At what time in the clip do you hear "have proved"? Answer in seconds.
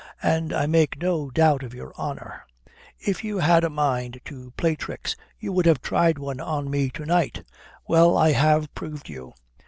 8.31-9.09